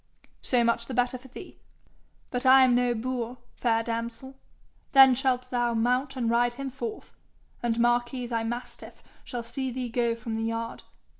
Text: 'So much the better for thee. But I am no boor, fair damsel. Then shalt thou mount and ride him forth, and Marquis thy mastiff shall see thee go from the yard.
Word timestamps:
'So 0.41 0.63
much 0.63 0.87
the 0.87 0.95
better 0.95 1.15
for 1.19 1.27
thee. 1.27 1.59
But 2.31 2.43
I 2.43 2.63
am 2.63 2.73
no 2.73 2.95
boor, 2.95 3.37
fair 3.53 3.83
damsel. 3.83 4.33
Then 4.93 5.13
shalt 5.13 5.51
thou 5.51 5.75
mount 5.75 6.15
and 6.15 6.27
ride 6.27 6.55
him 6.55 6.71
forth, 6.71 7.15
and 7.61 7.79
Marquis 7.79 8.25
thy 8.25 8.43
mastiff 8.43 9.03
shall 9.23 9.43
see 9.43 9.69
thee 9.69 9.89
go 9.89 10.15
from 10.15 10.37
the 10.37 10.43
yard. 10.43 10.81